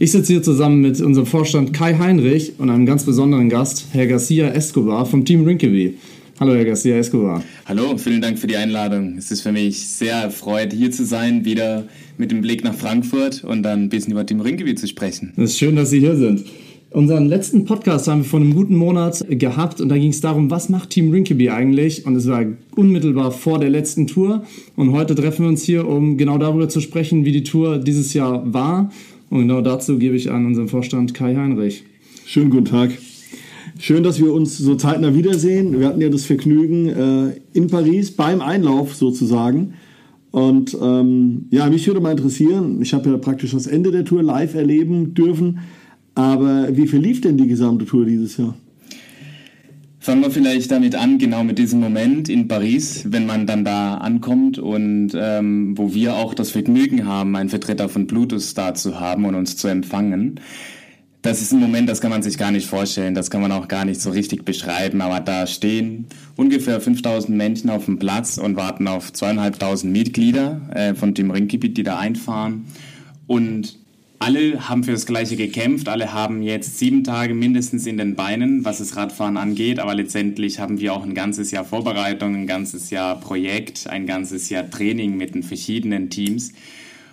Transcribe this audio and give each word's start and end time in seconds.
Ich 0.00 0.12
sitze 0.12 0.34
hier 0.34 0.42
zusammen 0.44 0.80
mit 0.80 1.00
unserem 1.00 1.26
Vorstand 1.26 1.72
Kai 1.72 1.98
Heinrich 1.98 2.52
und 2.58 2.70
einem 2.70 2.86
ganz 2.86 3.02
besonderen 3.02 3.48
Gast, 3.48 3.86
Herr 3.90 4.06
Garcia 4.06 4.48
Escobar 4.50 5.04
vom 5.04 5.24
Team 5.24 5.44
Rinkeby. 5.44 5.96
Hallo, 6.38 6.54
Herr 6.54 6.64
Garcia 6.64 6.96
Escobar. 6.96 7.42
Hallo, 7.66 7.98
vielen 7.98 8.20
Dank 8.20 8.38
für 8.38 8.46
die 8.46 8.54
Einladung. 8.54 9.16
Es 9.18 9.32
ist 9.32 9.40
für 9.40 9.50
mich 9.50 9.88
sehr 9.88 10.14
erfreut, 10.14 10.72
hier 10.72 10.92
zu 10.92 11.04
sein, 11.04 11.44
wieder 11.44 11.88
mit 12.16 12.30
dem 12.30 12.42
Blick 12.42 12.62
nach 12.62 12.74
Frankfurt 12.74 13.42
und 13.42 13.64
dann 13.64 13.82
ein 13.82 13.88
bisschen 13.88 14.12
über 14.12 14.24
Team 14.24 14.40
Rinkeby 14.40 14.76
zu 14.76 14.86
sprechen. 14.86 15.32
Es 15.36 15.50
ist 15.50 15.58
schön, 15.58 15.74
dass 15.74 15.90
Sie 15.90 15.98
hier 15.98 16.14
sind. 16.14 16.44
Unseren 16.90 17.26
letzten 17.26 17.64
Podcast 17.64 18.06
haben 18.06 18.20
wir 18.20 18.24
vor 18.24 18.38
einem 18.38 18.54
guten 18.54 18.76
Monat 18.76 19.26
gehabt 19.28 19.80
und 19.80 19.88
da 19.88 19.98
ging 19.98 20.10
es 20.10 20.20
darum, 20.20 20.48
was 20.48 20.68
macht 20.68 20.90
Team 20.90 21.10
Rinkeby 21.10 21.50
eigentlich? 21.50 22.06
Und 22.06 22.14
es 22.14 22.28
war 22.28 22.44
unmittelbar 22.76 23.32
vor 23.32 23.58
der 23.58 23.68
letzten 23.68 24.06
Tour. 24.06 24.44
Und 24.76 24.92
heute 24.92 25.16
treffen 25.16 25.42
wir 25.42 25.48
uns 25.48 25.64
hier, 25.64 25.88
um 25.88 26.16
genau 26.16 26.38
darüber 26.38 26.68
zu 26.68 26.80
sprechen, 26.80 27.24
wie 27.24 27.32
die 27.32 27.42
Tour 27.42 27.78
dieses 27.78 28.14
Jahr 28.14 28.54
war 28.54 28.90
und 29.30 29.40
genau 29.40 29.60
dazu 29.60 29.98
gebe 29.98 30.16
ich 30.16 30.30
an 30.30 30.46
unseren 30.46 30.68
Vorstand 30.68 31.14
Kai 31.14 31.34
Heinrich. 31.36 31.84
Schönen 32.24 32.50
guten 32.50 32.66
Tag. 32.66 32.90
Schön, 33.78 34.02
dass 34.02 34.18
wir 34.18 34.32
uns 34.32 34.58
so 34.58 34.74
zeitnah 34.74 35.14
wiedersehen. 35.14 35.78
Wir 35.78 35.86
hatten 35.86 36.00
ja 36.00 36.08
das 36.08 36.24
Vergnügen 36.24 36.88
äh, 36.88 37.40
in 37.52 37.68
Paris 37.68 38.10
beim 38.10 38.40
Einlauf 38.40 38.94
sozusagen. 38.94 39.74
Und 40.30 40.76
ähm, 40.80 41.46
ja, 41.50 41.70
mich 41.70 41.86
würde 41.86 42.00
mal 42.00 42.10
interessieren, 42.10 42.82
ich 42.82 42.92
habe 42.92 43.10
ja 43.10 43.16
praktisch 43.18 43.52
das 43.52 43.66
Ende 43.66 43.90
der 43.90 44.04
Tour 44.04 44.22
live 44.22 44.54
erleben 44.54 45.14
dürfen. 45.14 45.60
Aber 46.14 46.76
wie 46.76 46.86
verlief 46.86 47.20
denn 47.20 47.36
die 47.36 47.46
gesamte 47.46 47.86
Tour 47.86 48.04
dieses 48.04 48.36
Jahr? 48.36 48.54
Fangen 50.00 50.22
wir 50.22 50.30
vielleicht 50.30 50.70
damit 50.70 50.94
an, 50.94 51.18
genau 51.18 51.42
mit 51.42 51.58
diesem 51.58 51.80
Moment 51.80 52.28
in 52.28 52.46
Paris, 52.46 53.04
wenn 53.08 53.26
man 53.26 53.46
dann 53.46 53.64
da 53.64 53.96
ankommt 53.96 54.58
und 54.58 55.10
ähm, 55.14 55.76
wo 55.76 55.92
wir 55.92 56.14
auch 56.14 56.34
das 56.34 56.52
Vergnügen 56.52 57.04
haben, 57.04 57.34
einen 57.34 57.48
Vertreter 57.48 57.88
von 57.88 58.06
Bluetooth 58.06 58.56
da 58.56 58.74
zu 58.74 59.00
haben 59.00 59.24
und 59.24 59.34
uns 59.34 59.56
zu 59.56 59.66
empfangen. 59.66 60.40
Das 61.22 61.42
ist 61.42 61.52
ein 61.52 61.58
Moment, 61.58 61.88
das 61.88 62.00
kann 62.00 62.10
man 62.10 62.22
sich 62.22 62.38
gar 62.38 62.52
nicht 62.52 62.68
vorstellen, 62.68 63.16
das 63.16 63.28
kann 63.28 63.40
man 63.40 63.50
auch 63.50 63.66
gar 63.66 63.84
nicht 63.84 64.00
so 64.00 64.10
richtig 64.10 64.44
beschreiben, 64.44 65.00
aber 65.00 65.18
da 65.18 65.48
stehen 65.48 66.06
ungefähr 66.36 66.80
5000 66.80 67.36
Menschen 67.36 67.68
auf 67.68 67.86
dem 67.86 67.98
Platz 67.98 68.38
und 68.38 68.54
warten 68.54 68.86
auf 68.86 69.12
zweieinhalbtausend 69.12 69.92
Mitglieder 69.92 70.60
äh, 70.74 70.94
von 70.94 71.12
dem 71.12 71.32
Ringgebiet, 71.32 71.76
die 71.76 71.82
da 71.82 71.98
einfahren. 71.98 72.66
Und 73.26 73.78
alle 74.18 74.68
haben 74.68 74.82
für 74.82 74.92
das 74.92 75.06
Gleiche 75.06 75.36
gekämpft, 75.36 75.88
alle 75.88 76.12
haben 76.12 76.42
jetzt 76.42 76.78
sieben 76.78 77.04
Tage 77.04 77.34
mindestens 77.34 77.86
in 77.86 77.98
den 77.98 78.16
Beinen, 78.16 78.64
was 78.64 78.78
das 78.78 78.96
Radfahren 78.96 79.36
angeht, 79.36 79.78
aber 79.78 79.94
letztendlich 79.94 80.58
haben 80.58 80.80
wir 80.80 80.92
auch 80.92 81.04
ein 81.04 81.14
ganzes 81.14 81.50
Jahr 81.50 81.64
Vorbereitung, 81.64 82.34
ein 82.34 82.46
ganzes 82.46 82.90
Jahr 82.90 83.20
Projekt, 83.20 83.86
ein 83.88 84.06
ganzes 84.06 84.48
Jahr 84.48 84.68
Training 84.68 85.16
mit 85.16 85.34
den 85.34 85.42
verschiedenen 85.42 86.10
Teams. 86.10 86.52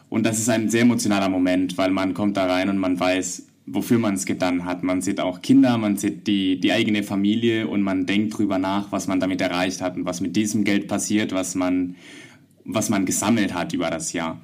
Und 0.09 0.25
das 0.25 0.39
ist 0.39 0.49
ein 0.49 0.69
sehr 0.69 0.81
emotionaler 0.81 1.29
Moment, 1.29 1.77
weil 1.77 1.91
man 1.91 2.13
kommt 2.13 2.37
da 2.37 2.47
rein 2.47 2.69
und 2.69 2.77
man 2.77 2.99
weiß, 2.99 3.45
wofür 3.67 3.99
man 3.99 4.15
es 4.15 4.25
getan 4.25 4.65
hat. 4.65 4.83
Man 4.83 5.01
sieht 5.01 5.19
auch 5.19 5.41
Kinder, 5.41 5.77
man 5.77 5.97
sieht 5.97 6.27
die, 6.27 6.59
die 6.59 6.71
eigene 6.71 7.03
Familie 7.03 7.67
und 7.67 7.81
man 7.81 8.05
denkt 8.05 8.37
drüber 8.37 8.57
nach, 8.57 8.91
was 8.91 9.07
man 9.07 9.19
damit 9.19 9.41
erreicht 9.41 9.81
hat 9.81 9.95
und 9.95 10.05
was 10.05 10.21
mit 10.21 10.35
diesem 10.35 10.63
Geld 10.63 10.87
passiert, 10.87 11.33
was 11.33 11.55
man, 11.55 11.95
was 12.63 12.89
man 12.89 13.05
gesammelt 13.05 13.53
hat 13.53 13.73
über 13.73 13.89
das 13.89 14.13
Jahr. 14.13 14.41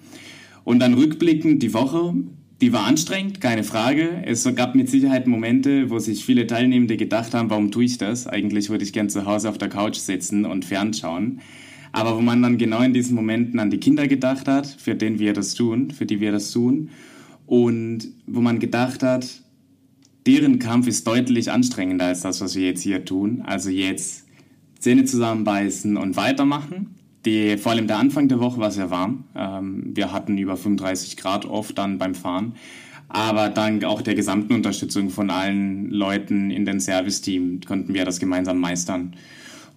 Und 0.64 0.80
dann 0.80 0.94
rückblickend 0.94 1.64
die 1.64 1.74
Woche, 1.74 2.14
die 2.62 2.72
war 2.72 2.86
anstrengend, 2.86 3.42
keine 3.42 3.64
Frage. 3.64 4.22
Es 4.24 4.48
gab 4.56 4.76
mit 4.76 4.88
Sicherheit 4.88 5.26
Momente, 5.26 5.90
wo 5.90 5.98
sich 5.98 6.24
viele 6.24 6.46
Teilnehmende 6.46 6.96
gedacht 6.96 7.34
haben, 7.34 7.50
warum 7.50 7.72
tue 7.72 7.86
ich 7.86 7.98
das? 7.98 8.28
Eigentlich 8.28 8.70
würde 8.70 8.84
ich 8.84 8.94
gern 8.94 9.10
zu 9.10 9.26
Hause 9.26 9.50
auf 9.50 9.58
der 9.58 9.68
Couch 9.70 9.98
sitzen 9.98 10.46
und 10.46 10.64
fernschauen. 10.64 11.42
Aber 11.92 12.16
wo 12.16 12.22
man 12.22 12.42
dann 12.42 12.60
genau 12.60 12.82
in 12.82 12.94
diesen 12.94 13.16
Momenten 13.16 13.60
an 13.60 13.72
die 13.72 13.80
Kinder 13.80 14.08
gedacht 14.08 14.48
hat, 14.48 14.68
für 14.68 14.94
den 14.94 15.18
wir 15.18 15.34
das 15.34 15.56
tun, 15.56 15.90
für 15.90 16.06
die 16.06 16.20
wir 16.20 16.32
das 16.32 16.52
tun. 16.52 16.90
Und 17.48 18.08
wo 18.28 18.42
man 18.42 18.60
gedacht 18.60 19.02
hat, 19.02 19.28
deren 20.28 20.60
Kampf 20.60 20.88
ist 20.88 21.08
deutlich 21.08 21.52
anstrengender 21.52 22.06
als 22.06 22.22
das, 22.22 22.42
was 22.42 22.56
wir 22.56 22.68
jetzt 22.68 22.84
hier 22.84 23.04
tun. 23.04 23.42
Also 23.44 23.72
jetzt 23.72 24.28
Zähne 24.78 25.06
zusammenbeißen 25.06 25.98
und 25.98 26.16
weitermachen. 26.16 26.96
Die, 27.26 27.58
vor 27.58 27.74
allem 27.74 27.88
der 27.88 27.98
Anfang 27.98 28.28
der 28.28 28.40
Woche 28.40 28.60
war 28.60 28.72
sehr 28.72 28.90
warm. 28.90 29.26
Ähm, 29.36 29.92
wir 29.94 30.12
hatten 30.12 30.38
über 30.38 30.58
35 30.58 31.18
Grad 31.18 31.46
oft 31.46 31.78
dann 31.78 31.98
beim 31.98 32.16
Fahren. 32.16 32.56
Aber 33.10 33.50
dank 33.50 33.84
auch 33.84 34.02
der 34.02 34.16
gesamten 34.16 34.54
Unterstützung 34.54 35.10
von 35.10 35.30
allen 35.30 35.92
Leuten 35.92 36.50
in 36.50 36.66
den 36.66 36.80
Serviceteam 36.80 37.60
konnten 37.68 37.94
wir 37.94 38.06
das 38.06 38.20
gemeinsam 38.20 38.60
meistern. 38.60 39.16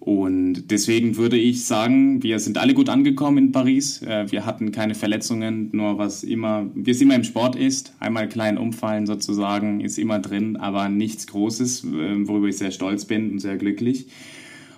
Und 0.05 0.69
deswegen 0.69 1.17
würde 1.17 1.35
ich 1.35 1.65
sagen, 1.65 2.21
wir 2.21 2.37
sind 2.37 2.59
alle 2.59 2.75
gut 2.75 2.89
angekommen 2.89 3.37
in 3.39 3.51
Paris. 3.51 4.03
Äh, 4.03 4.31
wir 4.31 4.45
hatten 4.45 4.71
keine 4.71 4.93
Verletzungen, 4.93 5.69
nur 5.73 5.97
was 5.97 6.23
immer, 6.23 6.69
wie 6.75 6.91
es 6.91 7.01
immer 7.01 7.15
im 7.15 7.23
Sport 7.23 7.55
ist. 7.55 7.93
Einmal 7.99 8.29
klein 8.29 8.57
umfallen 8.59 9.07
sozusagen 9.07 9.81
ist 9.81 9.97
immer 9.97 10.19
drin, 10.19 10.57
aber 10.57 10.89
nichts 10.89 11.25
Großes, 11.25 11.85
äh, 11.85 12.27
worüber 12.27 12.47
ich 12.47 12.57
sehr 12.57 12.71
stolz 12.71 13.05
bin 13.05 13.31
und 13.31 13.39
sehr 13.39 13.57
glücklich. 13.57 14.07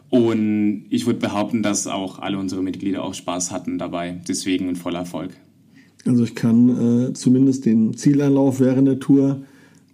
Und 0.09 0.85
ich 0.89 1.05
würde 1.05 1.19
behaupten, 1.19 1.63
dass 1.63 1.87
auch 1.87 2.19
alle 2.19 2.37
unsere 2.37 2.61
Mitglieder 2.61 3.03
auch 3.03 3.13
Spaß 3.13 3.51
hatten 3.51 3.77
dabei. 3.77 4.21
Deswegen 4.27 4.69
ein 4.69 4.75
voller 4.75 4.99
Erfolg. 4.99 5.31
Also 6.05 6.23
ich 6.23 6.35
kann 6.35 7.09
äh, 7.09 7.13
zumindest 7.13 7.65
den 7.65 7.95
Zieleinlauf 7.95 8.59
während 8.59 8.87
der 8.87 8.99
Tour 8.99 9.41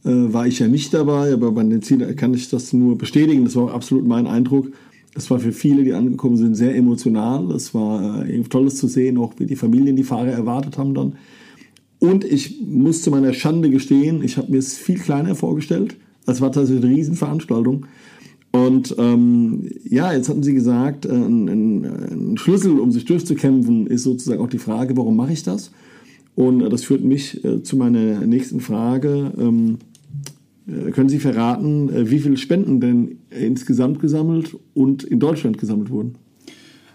äh, 0.05 0.09
war 0.11 0.45
ich 0.45 0.59
ja 0.59 0.67
nicht 0.67 0.93
dabei, 0.93 1.33
aber 1.33 1.51
bei 1.51 1.63
den 1.63 1.81
Zielen 1.81 2.15
kann 2.15 2.33
ich 2.33 2.49
das 2.49 2.73
nur 2.73 2.97
bestätigen. 2.97 3.45
Das 3.45 3.55
war 3.55 3.65
auch 3.65 3.73
absolut 3.73 4.05
mein 4.05 4.27
Eindruck. 4.27 4.71
Das 5.13 5.29
war 5.29 5.39
für 5.39 5.51
viele, 5.51 5.83
die 5.83 5.93
angekommen 5.93 6.37
sind, 6.37 6.55
sehr 6.55 6.75
emotional. 6.75 7.51
Es 7.51 7.73
war 7.73 8.27
äh, 8.27 8.43
tolles 8.43 8.75
zu 8.75 8.87
sehen, 8.87 9.17
auch 9.17 9.33
wie 9.37 9.45
die 9.45 9.55
Familien 9.55 9.95
die 9.95 10.03
Fahrer 10.03 10.31
erwartet 10.31 10.77
haben 10.77 10.93
dann. 10.93 11.13
Und 11.99 12.25
ich 12.25 12.61
muss 12.61 13.01
zu 13.01 13.11
meiner 13.11 13.33
Schande 13.33 13.69
gestehen, 13.69 14.23
ich 14.23 14.37
habe 14.37 14.51
mir 14.51 14.57
es 14.57 14.77
viel 14.77 14.99
kleiner 14.99 15.35
vorgestellt. 15.35 15.95
Es 16.25 16.41
war 16.41 16.51
tatsächlich 16.51 16.83
eine 16.83 16.95
Riesenveranstaltung. 16.95 17.85
Und 18.53 18.95
ähm, 18.99 19.67
ja, 19.83 20.13
jetzt 20.13 20.29
hatten 20.29 20.43
Sie 20.43 20.53
gesagt, 20.53 21.07
äh, 21.07 21.09
ein, 21.09 21.47
ein, 21.49 22.37
Schlüssel, 22.37 22.79
um 22.79 22.91
sich 22.91 23.03
durchzukämpfen, 23.03 23.87
ist 23.87 24.03
sozusagen 24.03 24.41
auch 24.41 24.49
die 24.49 24.59
Frage, 24.59 24.95
warum 24.95 25.15
mache 25.15 25.33
ich 25.33 25.41
das? 25.41 25.71
Und 26.35 26.61
äh, 26.61 26.69
das 26.69 26.83
führt 26.83 27.03
mich 27.03 27.43
äh, 27.43 27.63
zu 27.63 27.77
meiner 27.77 28.21
nächsten 28.27 28.59
Frage. 28.59 29.33
Ähm, 29.39 29.79
äh, 30.67 30.91
können 30.91 31.09
Sie 31.09 31.17
verraten, 31.17 31.89
äh, 31.89 32.11
wie 32.11 32.19
viele 32.19 32.37
Spenden 32.37 32.79
denn 32.79 33.17
insgesamt 33.31 33.99
gesammelt 33.99 34.55
und 34.75 35.03
in 35.03 35.19
Deutschland 35.19 35.57
gesammelt 35.57 35.89
wurden? 35.89 36.13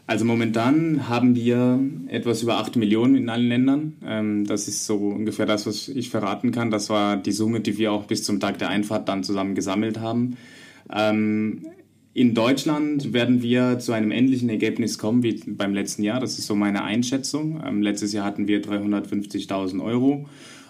Also 0.07 0.25
momentan 0.25 1.09
haben 1.09 1.35
wir 1.35 1.81
etwas 2.07 2.45
über 2.45 2.59
8 2.59 2.77
Millionen 2.77 3.17
in 3.17 3.29
allen 3.29 3.49
Ländern. 3.49 3.95
Ähm, 4.07 4.47
das 4.47 4.69
ist 4.69 4.87
so 4.87 4.95
ungefähr 4.95 5.45
das, 5.45 5.67
was 5.67 5.89
ich 5.89 6.09
verraten 6.09 6.53
kann. 6.53 6.71
Das 6.71 6.89
war 6.89 7.17
die 7.17 7.33
Summe, 7.33 7.61
die 7.61 7.79
wir 7.79 7.91
auch 7.91 8.05
bis 8.05 8.23
zum 8.23 8.39
Tag 8.39 8.61
der 8.61 8.69
Einfahrt 8.69 9.09
dann 9.09 9.25
zusammen 9.25 9.57
gesammelt 9.57 9.99
haben. 9.99 10.37
Ähm, 10.93 11.67
in 12.15 12.35
Deutschland 12.35 13.13
werden 13.13 13.43
wir 13.43 13.79
zu 13.79 13.93
einem 13.93 14.11
ähnlichen 14.11 14.49
Ergebnis 14.49 14.99
kommen 14.99 15.23
wie 15.23 15.41
beim 15.47 15.73
letzten 15.73 16.03
Jahr. 16.03 16.21
Das 16.21 16.39
ist 16.39 16.47
so 16.47 16.57
meine 16.57 16.83
Einschätzung. 16.83 17.63
Ähm, 17.65 17.83
letztes 17.83 18.13
Jahr 18.13 18.25
hatten 18.25 18.49
wir 18.49 18.63
350.000 18.63 19.83
Euro. 19.85 20.27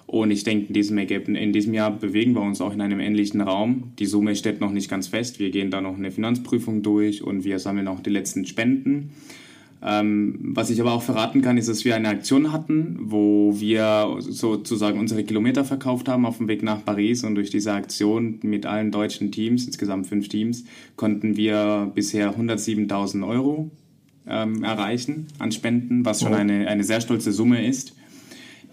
Und 0.07 0.31
ich 0.31 0.43
denke, 0.43 0.69
in 0.69 0.75
diesem, 0.75 0.97
Ergebnis, 0.99 1.41
in 1.41 1.53
diesem 1.53 1.75
Jahr 1.75 1.91
bewegen 1.91 2.33
wir 2.33 2.41
uns 2.41 2.61
auch 2.61 2.73
in 2.73 2.81
einem 2.81 2.99
ähnlichen 2.99 3.41
Raum. 3.43 3.93
Die 3.99 4.07
Summe 4.07 4.35
steht 4.37 4.61
noch 4.61 4.73
nicht 4.73 4.91
ganz 4.91 5.09
fest. 5.09 5.39
Wir 5.39 5.51
gehen 5.51 5.71
da 5.71 5.81
noch 5.81 5.97
eine 5.97 6.11
Finanzprüfung 6.11 6.83
durch 6.83 7.23
und 7.23 7.45
wir 7.45 7.59
sammeln 7.59 7.89
auch 7.89 8.01
die 8.01 8.11
letzten 8.11 8.47
Spenden. 8.47 9.11
Ähm, 9.81 10.39
was 10.41 10.71
ich 10.71 10.81
aber 10.81 10.93
auch 10.93 11.03
verraten 11.03 11.41
kann, 11.41 11.57
ist, 11.57 11.69
dass 11.69 11.85
wir 11.85 11.95
eine 11.95 12.09
Aktion 12.09 12.53
hatten, 12.53 12.99
wo 13.01 13.55
wir 13.61 14.17
sozusagen 14.19 14.99
unsere 14.99 15.23
Kilometer 15.23 15.65
verkauft 15.65 16.09
haben 16.09 16.27
auf 16.27 16.39
dem 16.39 16.49
Weg 16.49 16.65
nach 16.65 16.85
Paris 16.85 17.23
und 17.23 17.37
durch 17.37 17.51
diese 17.51 17.73
Aktion 17.73 18.41
mit 18.43 18.67
allen 18.67 18.91
deutschen 18.91 19.31
Teams, 19.31 19.67
insgesamt 19.67 20.09
fünf 20.09 20.29
Teams, 20.29 20.65
konnten 20.97 21.37
wir 21.37 21.93
bisher 21.95 22.37
107.000 22.37 23.27
Euro 23.27 23.71
ähm, 24.27 24.65
erreichen 24.65 25.29
an 25.39 25.53
Spenden, 25.53 26.05
was 26.05 26.23
schon 26.23 26.35
eine, 26.35 26.67
eine 26.67 26.83
sehr 26.83 27.01
stolze 27.01 27.33
Summe 27.33 27.65
ist. 27.65 27.95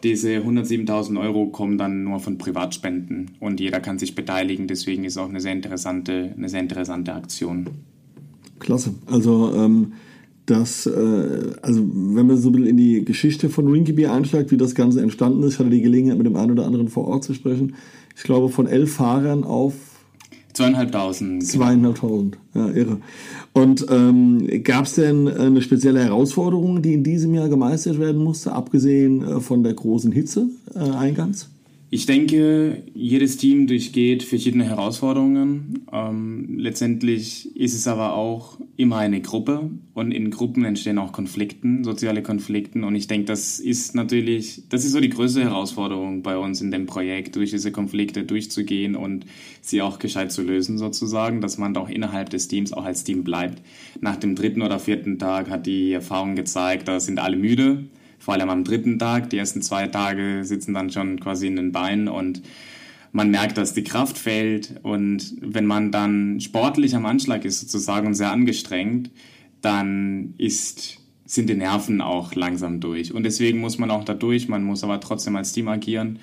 Diese 0.04 0.38
107.000 0.40 1.20
Euro 1.20 1.48
kommen 1.48 1.78
dann 1.78 2.04
nur 2.04 2.20
von 2.20 2.38
Privatspenden 2.38 3.32
und 3.40 3.60
jeder 3.60 3.80
kann 3.80 3.98
sich 4.00 4.16
beteiligen. 4.16 4.68
Deswegen 4.68 5.04
ist 5.04 5.18
auch 5.18 5.30
eine 5.30 5.40
sehr 5.40 5.54
interessante, 5.54 6.34
eine 6.36 6.50
sehr 6.50 6.60
interessante 6.60 7.14
Aktion. 7.14 7.70
Klasse. 8.60 8.96
Also 9.08 9.54
ähm, 9.56 9.94
das, 10.46 10.86
äh, 10.86 11.54
also 11.62 11.82
wenn 11.82 12.28
man 12.28 12.38
so 12.38 12.50
ein 12.50 12.52
bisschen 12.54 12.68
in 12.68 12.78
die 12.78 13.04
Geschichte 13.04 13.50
von 13.50 13.68
Rinkybeer 13.68 14.14
einsteigt, 14.14 14.52
wie 14.52 14.58
das 14.58 14.76
Ganze 14.76 15.02
entstanden 15.02 15.44
ist, 15.44 15.54
ich 15.54 15.60
hatte 15.60 15.70
die 15.70 15.82
Gelegenheit, 15.82 16.18
mit 16.18 16.28
dem 16.28 16.36
einen 16.36 16.52
oder 16.52 16.66
anderen 16.66 16.88
vor 16.88 17.08
Ort 17.08 17.24
zu 17.24 17.34
sprechen. 17.34 17.76
Ich 18.16 18.24
glaube, 18.24 18.50
von 18.50 18.68
elf 18.68 18.94
Fahrern 18.94 19.44
auf 19.44 19.74
Zweieinhalbtausend. 20.54 21.42
Genau. 21.42 21.52
Zweieinhalbtausend, 21.52 22.38
ja, 22.54 22.70
irre. 22.70 22.98
Und 23.52 23.86
ähm, 23.90 24.48
gab 24.64 24.86
es 24.86 24.94
denn 24.94 25.28
eine 25.28 25.62
spezielle 25.62 26.02
Herausforderung, 26.02 26.82
die 26.82 26.94
in 26.94 27.04
diesem 27.04 27.34
Jahr 27.34 27.50
gemeistert 27.50 28.00
werden 28.00 28.24
musste, 28.24 28.54
abgesehen 28.54 29.22
äh, 29.22 29.42
von 29.42 29.64
der 29.64 29.74
großen 29.74 30.14
Hitze 30.14 30.48
äh, 30.74 30.80
eingangs? 30.80 31.50
Ich 31.96 32.06
denke, 32.06 32.84
jedes 32.94 33.38
Team 33.38 33.68
durchgeht 33.68 34.22
verschiedene 34.22 34.66
Herausforderungen. 34.66 35.86
Ähm, 35.94 36.58
letztendlich 36.60 37.56
ist 37.56 37.74
es 37.74 37.88
aber 37.88 38.16
auch 38.16 38.60
immer 38.76 38.98
eine 38.98 39.22
Gruppe 39.22 39.70
und 39.94 40.12
in 40.12 40.30
Gruppen 40.30 40.66
entstehen 40.66 40.98
auch 40.98 41.14
Konflikten, 41.14 41.86
soziale 41.86 42.22
Konflikten. 42.22 42.84
Und 42.84 42.96
ich 42.96 43.08
denke, 43.08 43.28
das 43.28 43.62
ist 43.62 43.96
natürlich, 43.96 44.64
das 44.68 44.84
ist 44.84 44.92
so 44.92 45.00
die 45.00 45.10
größte 45.10 45.42
Herausforderung 45.42 46.22
bei 46.22 46.38
uns 46.38 46.60
in 46.60 46.70
dem 46.70 46.86
Projekt, 46.86 47.38
durch 47.38 47.52
diese 47.52 47.72
Konflikte 47.72 48.26
durchzugehen 48.26 48.98
und 48.98 49.26
sie 49.62 49.82
auch 49.82 49.98
gescheit 49.98 50.34
zu 50.34 50.42
lösen 50.42 50.78
sozusagen, 50.78 51.40
dass 51.40 51.58
man 51.58 51.78
auch 51.78 51.88
innerhalb 51.88 52.30
des 52.30 52.50
Teams 52.50 52.74
auch 52.74 52.84
als 52.84 53.06
Team 53.06 53.24
bleibt. 53.24 53.62
Nach 54.02 54.18
dem 54.18 54.36
dritten 54.36 54.64
oder 54.64 54.80
vierten 54.80 55.18
Tag 55.18 55.50
hat 55.50 55.66
die 55.66 55.94
Erfahrung 55.94 56.36
gezeigt, 56.36 56.90
da 56.90 57.00
sind 57.00 57.20
alle 57.20 57.38
müde 57.38 57.86
vor 58.26 58.34
allem 58.34 58.50
am 58.50 58.64
dritten 58.64 58.98
Tag. 58.98 59.30
Die 59.30 59.38
ersten 59.38 59.62
zwei 59.62 59.86
Tage 59.86 60.44
sitzen 60.46 60.74
dann 60.74 60.90
schon 60.90 61.20
quasi 61.20 61.46
in 61.46 61.58
den 61.58 61.72
Beinen 61.72 62.08
und 62.08 62.42
man 63.12 63.30
merkt, 63.30 63.60
dass 63.60 63.76
die 63.76 63.84
Kraft 63.84 64.18
fällt. 64.18 64.80
Und 64.82 65.36
wenn 65.42 65.68
man 65.68 65.92
dann 65.92 66.40
sportlich 66.40 66.96
am 66.96 67.06
Anschlag 67.06 67.46
ist 67.46 67.60
sozusagen 67.60 68.08
und 68.08 68.16
sehr 68.16 68.32
angestrengt, 68.32 69.12
dann 69.62 70.34
ist, 70.40 70.98
sind 71.26 71.52
die 71.52 71.56
Nerven 71.56 72.02
auch 72.02 72.34
langsam 72.34 72.80
durch. 72.80 73.14
Und 73.14 73.22
deswegen 73.24 73.60
muss 73.60 73.78
man 73.78 73.92
auch 73.92 74.04
da 74.04 74.16
durch. 74.16 74.48
Man 74.48 74.64
muss 74.64 74.84
aber 74.84 75.00
trotzdem 75.00 75.36
als 75.36 75.54
Team 75.54 75.68
agieren. 75.68 76.18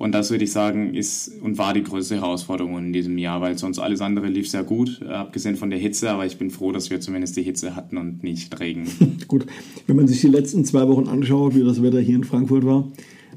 Und 0.00 0.12
das 0.12 0.30
würde 0.30 0.44
ich 0.44 0.52
sagen, 0.52 0.94
ist 0.94 1.30
und 1.42 1.58
war 1.58 1.74
die 1.74 1.82
größte 1.82 2.14
Herausforderung 2.14 2.78
in 2.78 2.92
diesem 2.94 3.18
Jahr, 3.18 3.42
weil 3.42 3.58
sonst 3.58 3.78
alles 3.78 4.00
andere 4.00 4.28
lief 4.28 4.48
sehr 4.48 4.62
gut, 4.62 5.02
äh, 5.02 5.12
abgesehen 5.12 5.56
von 5.56 5.68
der 5.68 5.78
Hitze. 5.78 6.10
Aber 6.10 6.24
ich 6.24 6.38
bin 6.38 6.48
froh, 6.48 6.72
dass 6.72 6.88
wir 6.88 7.02
zumindest 7.02 7.36
die 7.36 7.42
Hitze 7.42 7.76
hatten 7.76 7.98
und 7.98 8.22
nicht 8.22 8.58
Regen. 8.60 8.86
gut, 9.28 9.44
wenn 9.86 9.96
man 9.96 10.08
sich 10.08 10.22
die 10.22 10.28
letzten 10.28 10.64
zwei 10.64 10.88
Wochen 10.88 11.06
anschaut, 11.06 11.54
wie 11.54 11.62
das 11.62 11.82
Wetter 11.82 12.00
hier 12.00 12.16
in 12.16 12.24
Frankfurt 12.24 12.64
war, 12.64 12.88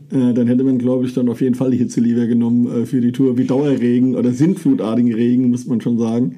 äh, 0.10 0.33
dann 0.33 0.48
hätte 0.48 0.63
man, 0.63 0.77
glaube 0.77 1.06
ich, 1.06 1.13
dann 1.13 1.27
auf 1.27 1.42
jeden 1.42 1.56
Fall 1.56 1.71
die 1.71 1.77
Hitze 1.77 2.00
lieber 2.00 2.27
genommen 2.27 2.83
äh, 2.83 2.86
für 2.86 3.01
die 3.01 3.12
Tour, 3.12 3.38
wie 3.38 3.44
Dauerregen 3.44 4.15
oder 4.15 4.31
sintflutartigen 4.31 5.13
Regen, 5.13 5.50
muss 5.50 5.65
man 5.65 5.81
schon 5.81 5.98
sagen. 5.98 6.38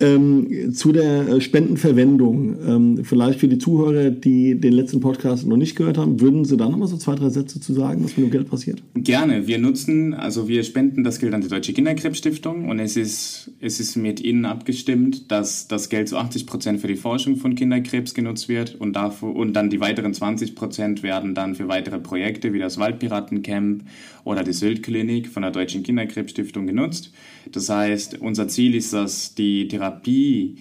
Ähm, 0.00 0.72
zu 0.74 0.92
der 0.92 1.28
äh, 1.28 1.40
Spendenverwendung, 1.40 2.56
ähm, 2.64 3.04
vielleicht 3.04 3.40
für 3.40 3.48
die 3.48 3.58
Zuhörer, 3.58 4.10
die 4.10 4.54
den 4.54 4.72
letzten 4.72 5.00
Podcast 5.00 5.44
noch 5.44 5.56
nicht 5.56 5.74
gehört 5.74 5.98
haben, 5.98 6.20
würden 6.20 6.44
Sie 6.44 6.56
da 6.56 6.68
nochmal 6.68 6.86
so 6.86 6.96
zwei, 6.96 7.16
drei 7.16 7.30
Sätze 7.30 7.60
zu 7.60 7.72
sagen, 7.72 8.04
was 8.04 8.16
mit 8.16 8.26
dem 8.26 8.30
Geld 8.30 8.48
passiert? 8.48 8.80
Gerne. 8.94 9.48
Wir 9.48 9.58
nutzen, 9.58 10.14
also 10.14 10.46
wir 10.46 10.62
spenden 10.62 11.02
das 11.02 11.18
Geld 11.18 11.34
an 11.34 11.40
die 11.40 11.48
Deutsche 11.48 11.72
Kinderkrebsstiftung 11.72 12.68
und 12.68 12.78
es 12.78 12.96
ist, 12.96 13.50
es 13.60 13.80
ist 13.80 13.96
mit 13.96 14.20
Ihnen 14.20 14.44
abgestimmt, 14.44 15.32
dass 15.32 15.66
das 15.66 15.88
Geld 15.88 16.08
zu 16.08 16.16
80 16.16 16.46
Prozent 16.46 16.80
für 16.80 16.88
die 16.88 16.96
Forschung 16.96 17.36
von 17.36 17.56
Kinderkrebs 17.56 18.14
genutzt 18.14 18.48
wird 18.48 18.76
und, 18.76 18.94
dafür, 18.94 19.34
und 19.34 19.54
dann 19.54 19.68
die 19.68 19.80
weiteren 19.80 20.14
20 20.14 20.54
Prozent 20.54 21.02
werden 21.02 21.34
dann 21.34 21.56
für 21.56 21.66
weitere 21.66 21.98
Projekte 21.98 22.52
wie 22.52 22.60
das 22.60 22.78
Waldpiratencamp 22.78 23.82
oder 24.22 24.44
die 24.44 24.52
Syltklinik 24.52 25.26
von 25.26 25.42
der 25.42 25.50
Deutschen 25.50 25.82
Kinderkrebsstiftung 25.82 26.66
genutzt. 26.66 27.10
Das 27.50 27.68
heißt, 27.68 28.20
unser 28.20 28.46
Ziel 28.46 28.74
ist, 28.74 28.92
dass 28.92 29.34
die 29.34 29.68
Therapie 29.68 29.87
Therapie, 29.88 30.56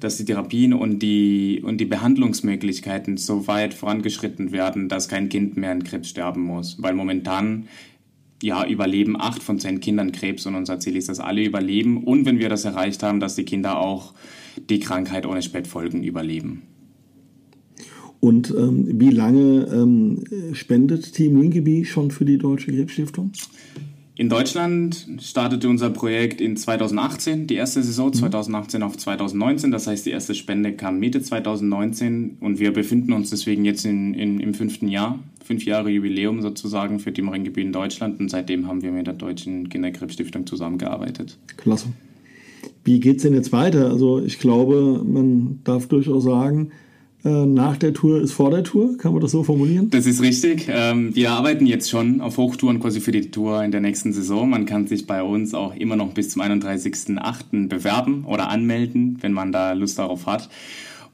dass 0.00 0.16
die 0.16 0.24
Therapien 0.24 0.72
und 0.72 0.98
die, 1.00 1.62
und 1.64 1.78
die 1.78 1.84
Behandlungsmöglichkeiten 1.84 3.16
so 3.16 3.46
weit 3.46 3.74
vorangeschritten 3.74 4.52
werden, 4.52 4.88
dass 4.88 5.08
kein 5.08 5.28
Kind 5.28 5.56
mehr 5.56 5.70
an 5.70 5.84
Krebs 5.84 6.08
sterben 6.08 6.42
muss. 6.42 6.82
Weil 6.82 6.94
momentan 6.94 7.68
ja, 8.42 8.66
überleben 8.66 9.18
acht 9.18 9.42
von 9.42 9.58
zehn 9.58 9.80
Kindern 9.80 10.12
Krebs 10.12 10.46
und 10.46 10.54
unser 10.54 10.80
Ziel 10.80 10.96
ist, 10.96 11.08
dass 11.08 11.20
alle 11.20 11.44
überleben 11.44 12.04
und 12.04 12.26
wenn 12.26 12.38
wir 12.38 12.48
das 12.48 12.64
erreicht 12.64 13.02
haben, 13.02 13.20
dass 13.20 13.36
die 13.36 13.44
Kinder 13.44 13.78
auch 13.78 14.12
die 14.68 14.80
Krankheit 14.80 15.24
ohne 15.24 15.40
Spätfolgen 15.40 16.02
überleben. 16.02 16.62
Und 18.20 18.50
ähm, 18.50 19.00
wie 19.00 19.10
lange 19.10 19.66
ähm, 19.72 20.24
spendet 20.52 21.12
Team 21.12 21.40
Winkeby 21.40 21.84
schon 21.84 22.10
für 22.10 22.24
die 22.24 22.38
Deutsche 22.38 22.72
Krebsstiftung? 22.72 23.32
In 24.16 24.28
Deutschland 24.28 25.08
startete 25.20 25.68
unser 25.68 25.90
Projekt 25.90 26.40
in 26.40 26.56
2018, 26.56 27.48
die 27.48 27.56
erste 27.56 27.82
Saison 27.82 28.12
2018 28.12 28.78
mhm. 28.78 28.86
auf 28.86 28.96
2019. 28.96 29.72
Das 29.72 29.88
heißt, 29.88 30.06
die 30.06 30.10
erste 30.10 30.36
Spende 30.36 30.72
kam 30.72 31.00
Mitte 31.00 31.20
2019 31.20 32.36
und 32.38 32.60
wir 32.60 32.72
befinden 32.72 33.12
uns 33.12 33.30
deswegen 33.30 33.64
jetzt 33.64 33.84
in, 33.84 34.14
in, 34.14 34.38
im 34.38 34.54
fünften 34.54 34.86
Jahr, 34.86 35.18
fünf 35.44 35.64
Jahre 35.64 35.90
Jubiläum 35.90 36.42
sozusagen 36.42 37.00
für 37.00 37.10
die 37.10 37.22
Mariengebiet 37.22 37.64
in 37.64 37.72
Deutschland 37.72 38.20
und 38.20 38.30
seitdem 38.30 38.68
haben 38.68 38.82
wir 38.82 38.92
mit 38.92 39.08
der 39.08 39.14
Deutschen 39.14 39.68
Kinderkrebsstiftung 39.68 40.46
zusammengearbeitet. 40.46 41.36
Klasse. 41.56 41.88
Wie 42.84 43.00
geht 43.00 43.16
es 43.16 43.24
denn 43.24 43.34
jetzt 43.34 43.50
weiter? 43.50 43.90
Also 43.90 44.20
ich 44.20 44.38
glaube, 44.38 45.02
man 45.04 45.58
darf 45.64 45.88
durchaus 45.88 46.22
sagen, 46.22 46.70
nach 47.24 47.78
der 47.78 47.94
Tour 47.94 48.20
ist 48.20 48.32
vor 48.32 48.50
der 48.50 48.64
Tour, 48.64 48.98
kann 48.98 49.12
man 49.12 49.22
das 49.22 49.30
so 49.30 49.42
formulieren? 49.42 49.88
Das 49.88 50.04
ist 50.04 50.20
richtig. 50.20 50.66
Ähm, 50.68 51.16
wir 51.16 51.30
arbeiten 51.30 51.64
jetzt 51.64 51.88
schon 51.88 52.20
auf 52.20 52.36
Hochtouren 52.36 52.80
quasi 52.80 53.00
für 53.00 53.12
die 53.12 53.30
Tour 53.30 53.64
in 53.64 53.70
der 53.70 53.80
nächsten 53.80 54.12
Saison. 54.12 54.50
Man 54.50 54.66
kann 54.66 54.86
sich 54.86 55.06
bei 55.06 55.22
uns 55.22 55.54
auch 55.54 55.74
immer 55.74 55.96
noch 55.96 56.12
bis 56.12 56.28
zum 56.30 56.42
31.08. 56.42 57.68
bewerben 57.68 58.26
oder 58.26 58.50
anmelden, 58.50 59.16
wenn 59.22 59.32
man 59.32 59.52
da 59.52 59.72
Lust 59.72 59.98
darauf 59.98 60.26
hat. 60.26 60.50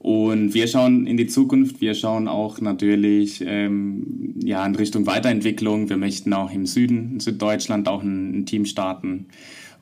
Und 0.01 0.53
wir 0.53 0.67
schauen 0.67 1.07
in 1.07 1.17
die 1.17 1.29
Zukunft, 1.29 1.81
wir 1.81 1.95
schauen 1.95 2.27
auch 2.27 2.61
natürlich 2.61 3.45
ähm, 3.47 4.35
ja, 4.43 4.67
in 4.67 4.75
Richtung 4.75 5.06
Weiterentwicklung. 5.06 5.91
Wir 5.91 5.97
möchten 5.97 6.33
auch 6.33 6.51
im 6.53 6.67
Süden, 6.67 7.13
in 7.13 7.21
Süddeutschland, 7.21 7.87
auch 7.87 8.03
ein, 8.03 8.41
ein 8.41 8.47
Team 8.47 8.65
starten. 8.65 9.27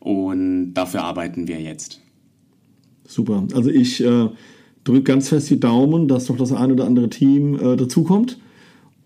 Und 0.00 0.74
dafür 0.74 1.04
arbeiten 1.04 1.48
wir 1.48 1.60
jetzt. 1.60 2.02
Super. 3.06 3.46
Also 3.54 3.70
ich 3.70 4.04
äh, 4.04 4.28
drücke 4.84 5.02
ganz 5.02 5.28
fest 5.28 5.50
die 5.50 5.60
Daumen, 5.60 6.08
dass 6.08 6.28
noch 6.28 6.36
das 6.36 6.52
eine 6.52 6.72
oder 6.72 6.86
andere 6.86 7.08
Team 7.08 7.54
äh, 7.54 7.76
dazukommt. 7.76 8.38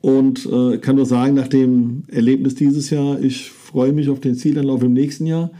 Und 0.00 0.46
äh, 0.46 0.78
kann 0.78 0.96
nur 0.96 1.06
sagen, 1.06 1.34
nach 1.34 1.48
dem 1.48 2.02
Erlebnis 2.08 2.56
dieses 2.56 2.90
Jahr, 2.90 3.20
ich 3.20 3.50
freue 3.50 3.92
mich 3.92 4.08
auf 4.08 4.20
den 4.20 4.34
Zielanlauf 4.34 4.82
im 4.82 4.92
nächsten 4.92 5.26
Jahr. 5.26 5.52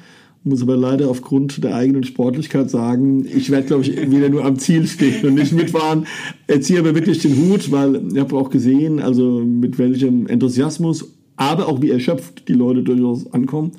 Muss 0.44 0.62
aber 0.62 0.76
leider 0.76 1.08
aufgrund 1.08 1.62
der 1.62 1.76
eigenen 1.76 2.02
Sportlichkeit 2.02 2.68
sagen, 2.68 3.24
ich 3.24 3.50
werde, 3.50 3.68
glaube 3.68 3.82
ich, 3.84 4.10
wieder 4.10 4.28
nur 4.28 4.44
am 4.44 4.58
Ziel 4.58 4.88
stehen 4.88 5.24
und 5.24 5.34
nicht 5.34 5.52
mitfahren. 5.52 6.06
Erziehe 6.48 6.80
aber 6.80 6.96
wirklich 6.96 7.20
den 7.20 7.36
Hut, 7.36 7.70
weil 7.70 8.02
ich 8.12 8.18
habe 8.18 8.36
auch 8.36 8.50
gesehen, 8.50 8.98
also 8.98 9.38
mit 9.38 9.78
welchem 9.78 10.26
Enthusiasmus, 10.26 11.14
aber 11.36 11.68
auch 11.68 11.80
wie 11.80 11.90
erschöpft 11.90 12.48
die 12.48 12.54
Leute 12.54 12.82
durchaus 12.82 13.32
ankommen. 13.32 13.72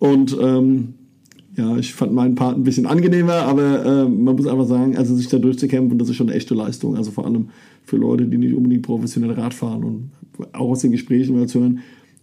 Und 0.00 0.36
ähm, 0.42 0.94
ja, 1.56 1.76
ich 1.76 1.92
fand 1.92 2.12
meinen 2.12 2.34
Part 2.34 2.56
ein 2.56 2.64
bisschen 2.64 2.86
angenehmer, 2.86 3.34
aber 3.34 3.84
äh, 3.84 4.08
man 4.08 4.36
muss 4.36 4.46
einfach 4.46 4.66
sagen, 4.66 4.96
also 4.96 5.14
sich 5.14 5.28
da 5.28 5.38
durchzukämpfen, 5.38 5.98
das 5.98 6.08
ist 6.08 6.16
schon 6.16 6.28
eine 6.28 6.36
echte 6.36 6.54
Leistung. 6.54 6.96
Also 6.96 7.10
vor 7.10 7.26
allem 7.26 7.50
für 7.84 7.96
Leute, 7.96 8.24
die 8.26 8.38
nicht 8.38 8.54
unbedingt 8.54 8.82
professionell 8.82 9.32
Rad 9.32 9.52
fahren 9.52 9.84
und 9.84 10.10
auch 10.52 10.70
aus 10.70 10.80
den 10.80 10.92
Gesprächen 10.92 11.36
mal 11.36 11.46
zu 11.46 11.60
hören, 11.60 11.80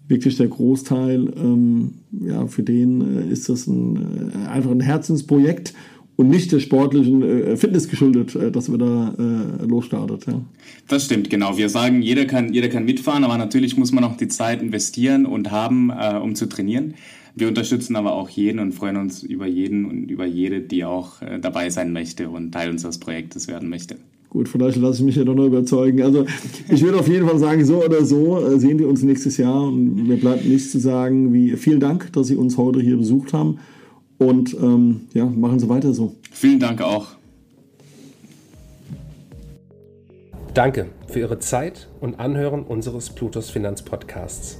wirklich 0.07 0.37
der 0.37 0.47
Großteil, 0.47 1.31
ähm, 1.37 1.91
ja, 2.11 2.47
für 2.47 2.63
den 2.63 3.01
äh, 3.01 3.31
ist 3.31 3.47
das 3.49 3.67
ein, 3.67 4.31
äh, 4.33 4.47
einfach 4.49 4.71
ein 4.71 4.81
Herzensprojekt 4.81 5.75
und 6.15 6.29
nicht 6.29 6.51
der 6.51 6.59
sportlichen 6.59 7.21
äh, 7.21 7.55
Fitness 7.55 7.87
geschuldet, 7.87 8.35
äh, 8.35 8.51
dass 8.51 8.71
wir 8.71 8.79
da 8.79 9.13
äh, 9.17 9.65
losstartet. 9.65 10.25
Ja. 10.25 10.41
Das 10.87 11.05
stimmt, 11.05 11.29
genau. 11.29 11.57
Wir 11.57 11.69
sagen, 11.69 12.01
jeder 12.01 12.25
kann, 12.25 12.51
jeder 12.51 12.69
kann 12.69 12.85
mitfahren, 12.85 13.23
aber 13.23 13.37
natürlich 13.37 13.77
muss 13.77 13.91
man 13.91 14.03
auch 14.03 14.17
die 14.17 14.27
Zeit 14.27 14.63
investieren 14.63 15.27
und 15.27 15.51
haben, 15.51 15.91
äh, 15.91 16.17
um 16.17 16.33
zu 16.33 16.47
trainieren. 16.47 16.95
Wir 17.35 17.47
unterstützen 17.47 17.95
aber 17.95 18.13
auch 18.13 18.29
jeden 18.29 18.59
und 18.59 18.73
freuen 18.73 18.97
uns 18.97 19.23
über 19.23 19.47
jeden 19.47 19.85
und 19.85 20.09
über 20.11 20.25
jede, 20.25 20.61
die 20.61 20.83
auch 20.83 21.21
äh, 21.21 21.39
dabei 21.39 21.69
sein 21.69 21.93
möchte 21.93 22.29
und 22.29 22.51
Teil 22.51 22.69
unseres 22.69 22.99
Projektes 22.99 23.47
werden 23.47 23.69
möchte. 23.69 23.97
Gut, 24.29 24.47
vielleicht 24.47 24.77
lasse 24.77 24.99
ich 24.99 25.05
mich 25.05 25.15
ja 25.15 25.23
doch 25.23 25.33
noch 25.33 25.47
überzeugen. 25.47 26.03
Also 26.03 26.25
ich 26.69 26.83
würde 26.83 26.99
auf 26.99 27.07
jeden 27.07 27.27
Fall 27.27 27.39
sagen, 27.39 27.65
so 27.65 27.83
oder 27.83 28.05
so 28.05 28.39
äh, 28.39 28.59
sehen 28.59 28.77
wir 28.77 28.87
uns 28.87 29.01
nächstes 29.01 29.37
Jahr 29.37 29.63
und 29.63 30.07
mir 30.07 30.17
bleibt 30.17 30.45
nichts 30.45 30.71
zu 30.71 30.79
sagen 30.79 31.33
wie 31.33 31.55
vielen 31.57 31.79
Dank, 31.79 32.13
dass 32.13 32.27
Sie 32.27 32.35
uns 32.35 32.57
heute 32.57 32.79
hier 32.79 32.97
besucht 32.97 33.33
haben 33.33 33.59
und 34.19 34.53
ähm, 34.53 35.01
ja, 35.13 35.25
machen 35.25 35.59
Sie 35.59 35.67
weiter 35.67 35.93
so. 35.93 36.15
Vielen 36.31 36.59
Dank 36.59 36.81
auch. 36.81 37.07
Danke 40.53 40.87
für 41.07 41.19
Ihre 41.19 41.39
Zeit 41.39 41.87
und 41.99 42.19
Anhören 42.19 42.63
unseres 42.63 43.09
Plutos 43.09 43.49
Finanzpodcasts. 43.49 44.59